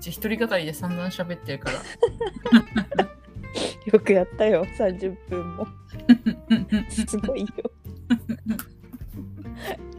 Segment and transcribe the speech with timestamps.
[0.00, 1.78] ち一人語りで散々喋ってるから。
[3.92, 5.66] よくやったよ30分も。
[6.90, 7.46] すごいよ。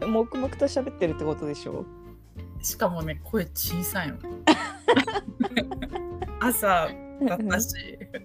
[0.06, 1.84] 黙々と喋ってるってことでしょ？
[2.62, 4.16] しかもね声小さいの。
[6.40, 6.88] 朝
[7.26, 7.68] だったし。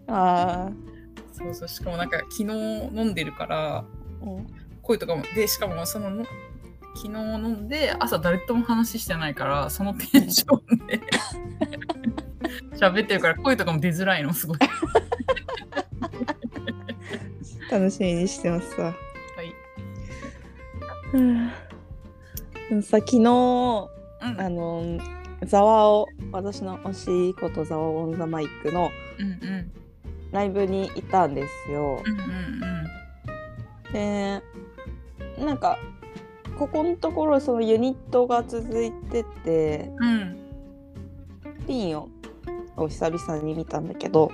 [0.08, 0.70] あ
[1.34, 3.86] そうそうしかもなんか昨日飲んでるからあ、
[4.22, 4.48] うん、
[4.82, 5.22] 声とかも。
[5.36, 6.26] でしかもそのの
[6.96, 11.00] 昨日飲んで朝誰とも話してないからそのテンションで
[12.78, 14.58] 喋ってるから声とかも出づらいのすごい。
[17.70, 18.94] 楽しみにしてますさは
[22.80, 22.84] い。
[22.84, 24.98] さ昨日うんあの
[25.44, 29.72] ザワオ私の推しことザワオオンザマイクのうんうん
[30.32, 32.02] ライブに行ったんですよ。
[32.06, 32.88] うんうん
[33.94, 34.42] で
[35.40, 35.78] なんか
[36.58, 40.38] ここのところそのユニットが続いててうんうん
[41.68, 42.10] ピンを
[42.78, 44.32] を久々に見たんだけど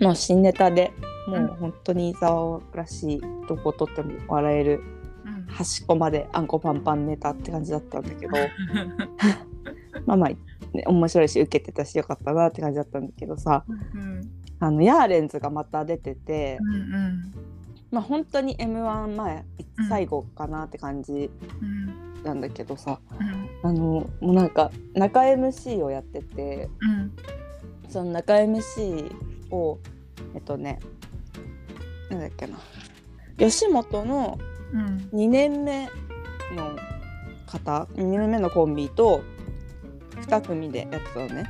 [0.00, 0.92] もう新ネタで
[1.26, 4.82] もう本当にザワオらしいどこ撮っても笑える
[5.24, 5.46] うん。
[5.46, 8.32] 端っこまであんこパンパンネタって感じだったんだけど。
[10.06, 10.30] まあまあ、
[10.76, 13.64] ね、面白いし受けてたしよかったなって感じだったんだけどさ。
[13.68, 17.32] うんあのヤーレンズがまた出てて、うん
[17.90, 19.44] まあ本当に m 1前
[19.78, 19.88] うん。
[19.88, 21.30] 最後かなって感じ
[21.60, 22.22] うん。
[22.22, 23.80] なんだけどさ、うんあの
[24.20, 27.12] もうなんか中 MC をやっててうん
[27.88, 29.14] その中 MC
[29.50, 29.78] を
[30.34, 30.80] えっとね
[32.10, 32.58] なんだっけな。
[33.38, 34.38] 吉本の
[34.72, 35.08] うん。
[35.12, 35.84] 2年目
[36.54, 36.76] の
[37.46, 39.22] 方2年目のコンビと
[40.26, 41.46] 2組でやってたのね。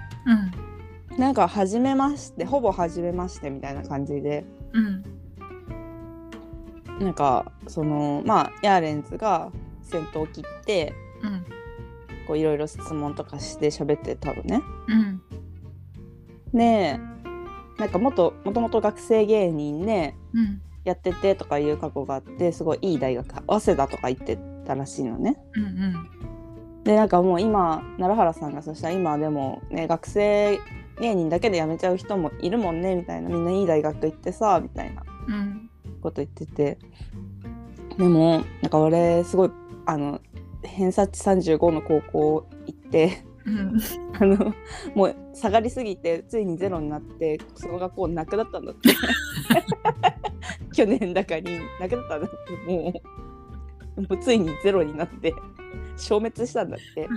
[1.10, 1.18] うん。
[1.18, 5.04] なんか初めましてほぼ初めましてみたいな感じでうん。
[7.00, 9.50] なんかそのまあヤーレンズが
[9.82, 11.61] 先頭を切ってうん
[12.26, 14.62] こういろいろ質問とかして喋ってたのね。
[14.88, 15.22] うん。
[16.58, 16.98] で
[17.78, 20.60] なんかもともともと学生芸人でうん。
[20.84, 25.36] やっててとかいう過去があってすごいいい大学早稲田とか行ってたらしいのね。
[25.54, 26.08] うん
[26.82, 30.58] でなんかもう今奈良原さんがそしたら今でもね学生
[31.00, 33.28] 芸人だけで辞めちゃう人もいるもんねみたいな。
[33.28, 35.70] みんないい大学行ってさみたいなうん。
[36.02, 36.78] こと言ってて。
[37.96, 39.50] でもなんか俺すごい
[39.86, 40.20] あの
[40.64, 43.80] 偏差値35の高校行ってうん。
[44.20, 44.54] あの
[44.94, 48.90] もう下がりすぎてついにゼロになってその学校なくなったんだって。
[50.72, 52.30] 去年だかになくなったんだっ
[52.66, 52.92] ても
[53.96, 54.00] う。
[54.00, 55.34] もうついにゼロになって
[55.96, 57.08] 消滅したんだって。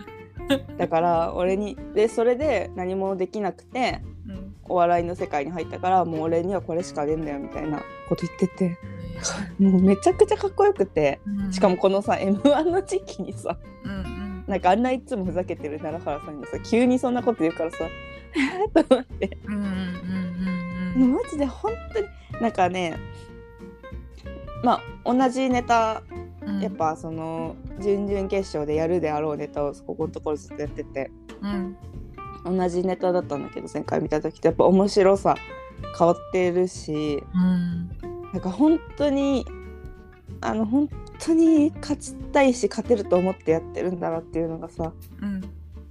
[0.78, 4.56] だから俺にでそれで何もできなくてうん。
[4.68, 8.78] お笑いの世界に入ったからもう俺にはこれしかねえんだよみたいなこと言ってて
[9.60, 11.20] もうめちゃくちゃかっこよくて
[11.52, 14.44] しかもこのさ m 1の時期にさうんうん。
[14.48, 17.86] なんかあんないつもふざけてる奈良原さんがさ急にそんなこと言うからさ
[18.36, 19.38] えーと思って。
[19.46, 22.08] うんうマジで本当に
[22.42, 22.98] なんかね
[24.64, 26.04] まあ同じネタ
[26.46, 26.60] うん。
[26.60, 31.12] やっぱその準々決勝でやるであろうネタをここのところずっとやってて
[31.42, 31.78] うん。
[32.46, 35.36] 同じネタだったんだけど前回見た時とやっぱ面白さ
[35.98, 37.95] 変わってるしうん
[38.36, 39.46] なんか本当に
[40.42, 44.92] あの本当に勝ちたいし勝てると思ってやってるんだなっていうのがさ
[45.22, 45.42] うん。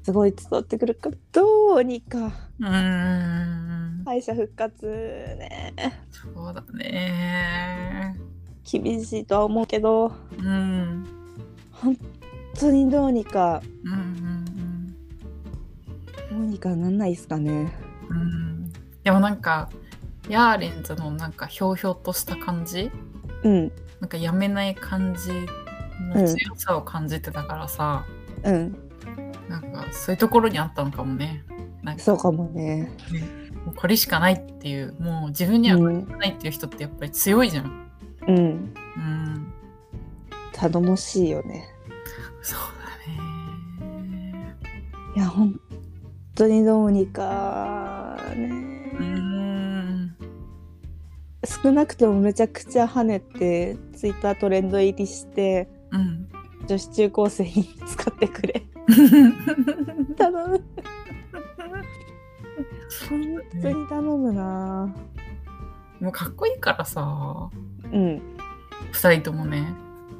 [0.02, 2.32] すごい伝わってくるからどうにか。
[2.60, 4.02] うん。
[4.04, 5.72] 敗者復活ね。
[6.10, 8.14] そうだね。
[8.70, 11.06] 厳しいとは思うけどうん。
[11.72, 11.96] 本
[12.60, 14.96] 当にどうにかうんうん
[16.30, 17.72] どうにかなんないですかね。
[18.10, 18.72] うんうん。
[19.02, 19.70] でもなんか
[20.28, 22.90] ヤーレンズのなんかひょうひょうとした感じ？
[23.42, 23.72] うん。
[24.00, 25.30] なんかやめない感じ
[26.14, 28.06] の強さを感じてたからさ、
[28.42, 28.76] うん。
[29.48, 31.44] なんかそういうところにあったのかもね。
[31.82, 32.90] なんかそうかもね。
[33.66, 37.90] もうこれしかないっていうもう自分にはこれしかないっていう人ってやっぱり強いじゃん。
[38.26, 38.36] うん。
[38.36, 39.52] うん。
[40.52, 41.68] 頼もしいよね。
[42.40, 42.60] そう
[43.08, 44.56] だね。
[45.16, 45.60] いや本
[46.34, 48.48] 当にどうにかね。
[48.48, 48.83] うん
[51.46, 56.28] 少なくともめちゃくちゃ跳ねてツイッタートレンド入りしてうん
[56.66, 58.62] 女子中高生に使ってくれ。
[60.16, 60.64] 頼む。
[63.08, 64.94] 本当に頼むな。
[66.00, 67.50] もうかっこいいからさ。
[67.92, 68.22] うん。
[68.92, 69.74] 2人ともね。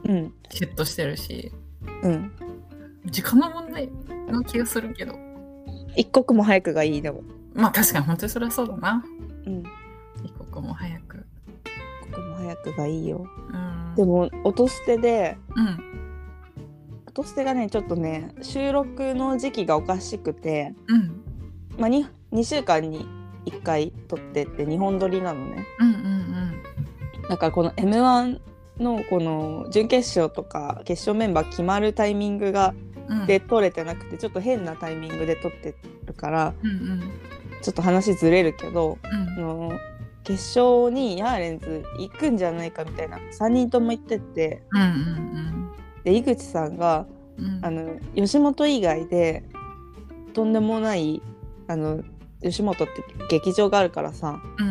[0.04, 0.34] うん。
[0.50, 1.52] シュッとしてるし。
[2.02, 2.32] うん。
[3.06, 3.88] 時間の問題
[4.28, 5.18] な気がするけど。
[5.96, 7.22] 一刻も早くがいいでも。
[7.54, 9.04] まあ確かに本当にそれはそうだな。
[9.46, 9.62] うん
[10.54, 11.26] 一刻も早く。
[12.06, 13.26] 一刻も早くがいいよ。
[13.50, 13.94] うん。
[13.96, 15.80] でも音捨てでうん。
[17.12, 21.22] トステがねちょっとね収録の時期がおかしくて、うん。
[21.76, 23.04] まあ、2, 2週間に
[23.46, 25.66] 1回撮ってって2本撮りなのね。
[25.80, 26.62] うんうん
[27.28, 28.40] だからこの m 1
[28.78, 32.74] のこの準決勝とか決勝メンバー決まるタイミングが
[33.08, 33.26] うん。
[33.26, 35.74] で撮れてなくてちょっと変なタイミングで撮って
[36.06, 37.00] るからうんうん。
[37.60, 39.28] ちょっと話ずれるけどうん。
[39.28, 39.72] あの
[40.24, 44.62] 決勝にヤーレンズ行くんじゃないかみたいな3人とも言ってて。
[44.72, 45.70] うんうん。
[46.02, 47.06] で井口さんが
[47.38, 47.60] うん。
[47.62, 49.44] あの吉本以外で
[50.32, 51.22] とんでもない
[51.68, 52.02] あの
[52.42, 54.68] 吉本って劇場があるからさうん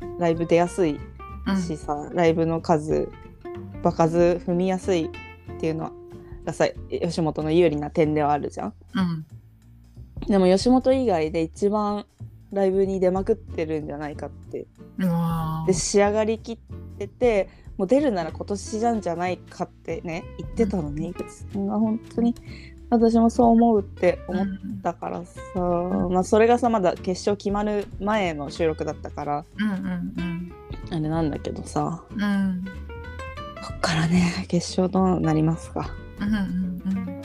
[0.00, 0.18] うん。
[0.18, 0.98] ライブ出やすい
[1.46, 1.56] うん。
[1.60, 3.08] しさ、ライブの数
[3.82, 5.92] 場数踏みやすいっていうの
[6.44, 8.74] がさ吉本の有利な点ではあるじゃん。
[8.94, 9.26] うん。
[10.26, 12.06] でも吉本以外で一番
[12.52, 14.66] ライブに出まくってるんじゃないかって。
[15.66, 16.58] で仕上がりきっ
[16.98, 22.34] ててもう出るなら今年なんじゃないかってね言ってたのね井口さんが本当に
[22.88, 25.40] 私もそう思うって思っうんたからさ、
[26.10, 29.44] まあそれがさまだ決勝決まる前の収録だったから。
[29.58, 30.52] うんうん
[30.88, 32.04] あれなんだけどさ。
[32.14, 32.22] うん。
[32.22, 35.90] うんこっからね決勝どうなりますか。
[36.20, 37.22] うんうんうん。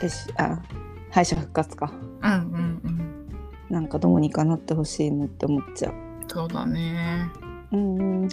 [0.00, 0.60] 決あ
[1.10, 1.92] 敗者復活か。
[2.22, 2.73] うんうんうん
[3.74, 5.94] なんかどうにかなってほしいなって思っちゃう。
[6.28, 7.28] そうだね。
[7.72, 8.28] うんうん。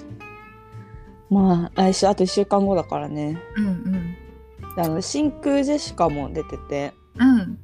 [1.31, 3.41] まあ来週あと1週間後だからね。
[3.57, 4.15] うんうん。
[4.75, 6.93] であの真空ジェシカも出てて。
[7.15, 7.57] うん。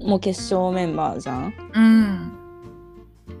[0.00, 1.54] もう決勝メンバーじゃん。
[1.74, 2.32] うん。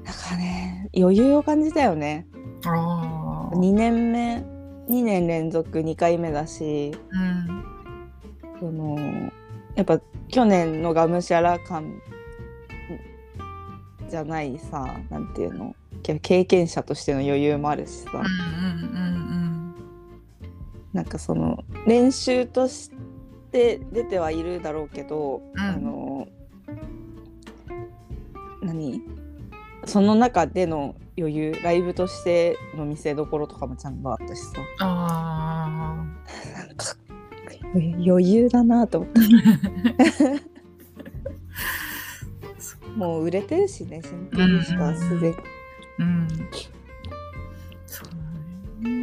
[0.04, 2.26] だからね余裕を感じたよね。
[2.66, 4.44] ああ2年目
[4.90, 6.92] 2年連続2回目だし。
[7.10, 7.64] うん。
[8.60, 8.98] その
[9.74, 11.94] やっぱ去年のがむしゃら感
[14.08, 15.74] じゃないさなんていうの？
[16.02, 19.34] け経験者としての余裕もあるしさ、うんうんうん
[20.92, 22.90] なんかその練習とし
[23.50, 25.60] て出てはいるだろうけど、うん。
[25.60, 26.28] あの
[28.62, 29.02] 何？
[29.86, 34.52] その中での余裕ライブとしての見せどころとかもちゃんとあったしさ。
[34.80, 36.04] あ
[37.74, 39.20] 余裕だなと思って
[42.96, 45.38] もう売れてるしね真空ジェシカはすでに、あ
[45.98, 46.28] うん。
[47.86, 48.94] そうだね。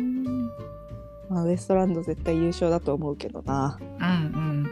[1.29, 3.79] まあ、ウエストランド絶対優勝だと思うけどな。
[3.79, 4.65] うん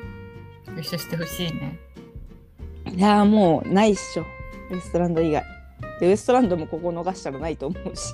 [0.68, 0.76] うん。
[0.76, 1.80] 優勝してほしいね。
[2.94, 4.24] いやーもうないっしょ。
[4.72, 5.44] ウエストランド以外。
[6.00, 8.14] でウエストランドもここ逃したらないと思うし。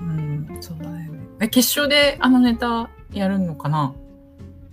[0.00, 1.20] うんそうだよね。
[1.40, 3.94] え決勝であのネタやるのかな？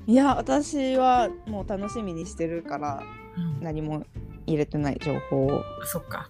[0.08, 3.04] いや私はもう楽しみにしてるから
[3.38, 3.64] うん。
[3.64, 4.06] 何も
[4.48, 6.30] 入れてない情報を、あそっか。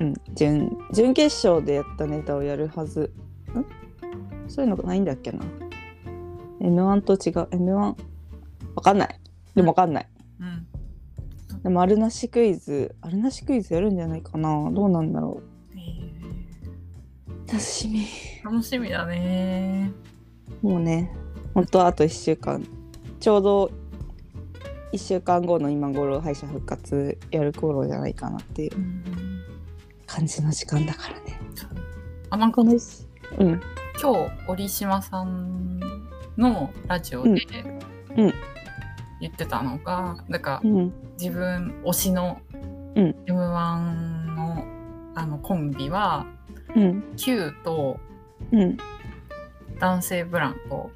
[0.00, 3.12] うん、準準決勝でやったネタをやるはず。
[3.54, 3.64] ん？
[4.48, 5.44] そういうのがないんだっけな。
[6.60, 7.48] M1 と違う。
[7.56, 7.94] M1 わ
[8.82, 9.20] かんない。
[9.54, 10.08] でもわかんない。
[10.40, 11.62] うん。
[11.62, 12.94] でもあるなしクイズ。
[13.00, 14.70] あるなしクイズやるんじゃないかな。
[14.70, 15.40] どうなんだろ
[15.74, 15.78] え。
[17.46, 18.00] う楽しみ。
[18.00, 19.92] ー楽しみだね。
[20.62, 21.10] もうね
[21.54, 22.64] 本当はあと1週間。
[23.18, 23.70] ちょうど
[24.96, 29.42] 1週間後の今頃敗者復活やる頃じゃないかなっていううん
[30.06, 31.38] 感じの時間だからね。
[32.30, 32.70] あなんかうん。
[32.70, 33.60] 今
[34.00, 35.80] 日折島さん
[36.38, 38.24] のラジオでうん。
[38.24, 38.34] うん。
[39.20, 40.92] 言ってたのが、なんかうん。
[41.18, 42.40] 自分推しの
[42.94, 43.16] うん。
[43.26, 44.64] m 1の
[45.14, 46.26] あのコンビは
[46.74, 47.02] うん。
[47.16, 47.98] Q と
[48.52, 48.76] うん。
[49.78, 50.90] 男性ブランコ。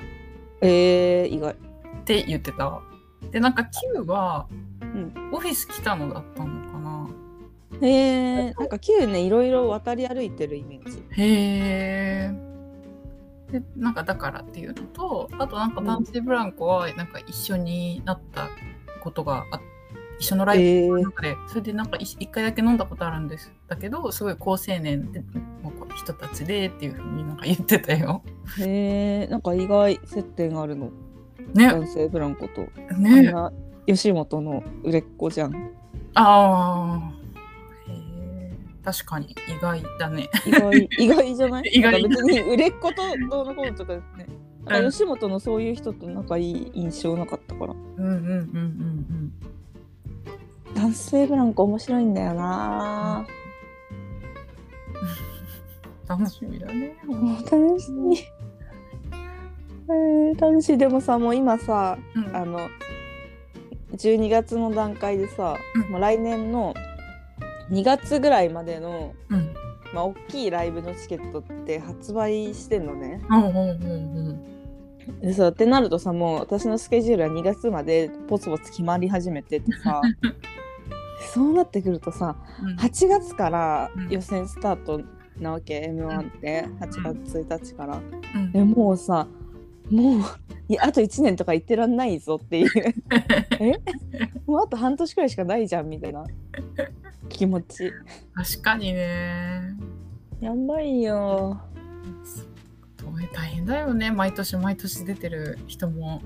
[0.63, 1.53] えー、意外。
[1.53, 1.57] っ
[2.05, 2.81] て言ってた。
[3.31, 4.47] でなんか Q は
[4.85, 7.09] んオフィス来たのだったのかな。
[7.83, 12.33] えー、なんか Q ねいろいろ渡り歩いてるイメージへえ。
[13.53, 18.49] でなんかだからっていうのとあとなんか男性ブランコはなんか一緒になった
[19.03, 19.61] ことがあ
[20.19, 25.21] 一緒のライブえー、の中で、それでなんか一一回だけ飲んだことあるんですだけどすごい高青年で
[25.63, 28.23] もう人たちでっていうふうになんか言ってたよ。
[28.61, 30.91] えー、なんか意外接点があるの
[31.55, 31.67] ね。
[31.69, 33.53] 男性ブランコとあんねな
[33.87, 35.55] 吉本の売れっ子じゃん。
[36.15, 37.13] ああ。
[37.89, 38.53] へえ
[38.85, 40.29] 確かに意外だね。
[40.47, 41.63] 意外 意外じゃない？
[41.73, 42.03] 意外。
[42.09, 44.01] 別に売れっ子とどうのこうのとかね。
[44.17, 44.85] なん。
[44.85, 47.73] うんか吉本のそういう人と仲いい印象なかったから。
[47.73, 49.33] うんうんうんうん
[50.75, 53.27] 男性ブランコ面白いんだよな。
[56.09, 56.19] うん。
[56.19, 56.95] 楽しみだね。
[57.51, 58.17] 楽しみ
[59.95, 60.79] えー楽しい。
[60.79, 62.37] でもさもう今さうん。
[62.37, 62.69] あの
[63.97, 65.91] 12月の段階でさ、うん。
[65.93, 66.75] もう来年の
[67.71, 69.55] 2月ぐらいまでの、うん。
[69.93, 73.21] まあ、大きいライブのチケットって発売してんのね。
[73.29, 74.61] うんうんうん
[75.23, 80.01] でさってなるとさもう私のスケジュールは2月までポツポツ決まり始めててさ。
[81.35, 82.77] そうなってくるとさうん。
[82.77, 84.09] 8月からうん。
[84.09, 85.01] 予選スタート
[85.39, 86.67] なわけ、M1 って。
[86.81, 87.97] 8月1日から。
[87.97, 88.51] うん。
[88.55, 89.27] えもうさ
[89.91, 90.23] もう
[90.69, 92.71] いやあと1年とか言ってらんないぞっていう。
[93.59, 93.81] え？
[94.47, 96.25] もうあと半年くらいしかないじゃんみたいな。
[97.29, 97.93] 気持ち。
[98.35, 99.77] 確かにね。
[100.41, 101.61] やばいよ。
[103.33, 104.11] 大変だよね。
[104.11, 106.23] 毎年毎年出てる人も。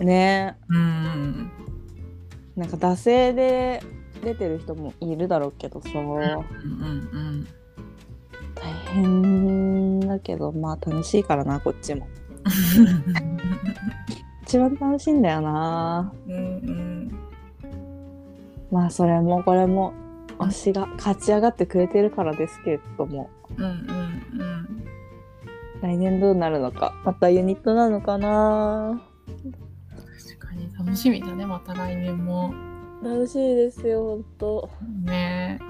[0.00, 0.56] ね。
[0.68, 1.50] うん。
[2.56, 3.82] なんか惰性で
[4.24, 7.46] 出てる人もいるだろうけどさうんうん。
[8.54, 12.08] 大変だけどまあ楽しいからなこっちも
[14.42, 16.34] 一番楽しいんだよなうん。
[16.34, 17.18] うんうん。
[18.70, 19.92] まあそれもこれも
[20.38, 23.72] 推しが勝ち上がってくれてるからですけれどもうんうんう
[24.44, 24.84] ん。
[25.82, 29.00] 来年どうなるのかまたユニットなのかな
[30.26, 32.52] 確かに楽しみだねまた来年も。
[33.02, 34.68] 楽しいですよほんと
[35.04, 35.60] ね